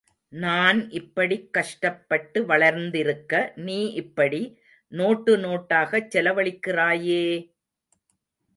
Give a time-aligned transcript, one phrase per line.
[0.33, 4.41] நான் இப்படிக் கஷ்டப்பட்டு வளர்ந்திருக்க, நீ இப்படி,
[4.91, 7.23] நோட்டு நோட்டாகச் செலவழிக்கிறாயே!